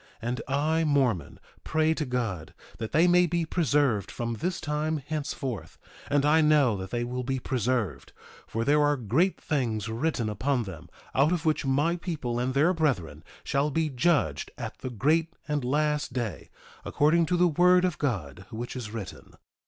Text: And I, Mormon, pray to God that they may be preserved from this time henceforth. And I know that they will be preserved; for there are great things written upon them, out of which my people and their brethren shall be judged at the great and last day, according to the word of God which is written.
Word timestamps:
And 0.19 0.41
I, 0.47 0.83
Mormon, 0.83 1.39
pray 1.63 1.93
to 1.93 2.05
God 2.05 2.55
that 2.79 2.91
they 2.91 3.07
may 3.07 3.27
be 3.27 3.45
preserved 3.45 4.09
from 4.09 4.33
this 4.33 4.59
time 4.59 4.97
henceforth. 4.97 5.77
And 6.09 6.25
I 6.25 6.41
know 6.41 6.75
that 6.77 6.89
they 6.89 7.03
will 7.03 7.21
be 7.21 7.37
preserved; 7.37 8.11
for 8.47 8.65
there 8.65 8.81
are 8.81 8.97
great 8.97 9.39
things 9.39 9.89
written 9.89 10.27
upon 10.27 10.63
them, 10.63 10.89
out 11.13 11.31
of 11.31 11.45
which 11.45 11.67
my 11.67 11.97
people 11.97 12.39
and 12.39 12.55
their 12.55 12.73
brethren 12.73 13.23
shall 13.43 13.69
be 13.69 13.89
judged 13.89 14.49
at 14.57 14.79
the 14.79 14.89
great 14.89 15.35
and 15.47 15.63
last 15.63 16.13
day, 16.13 16.49
according 16.83 17.27
to 17.27 17.37
the 17.37 17.47
word 17.47 17.85
of 17.85 17.99
God 17.99 18.47
which 18.49 18.75
is 18.75 18.89
written. 18.89 19.35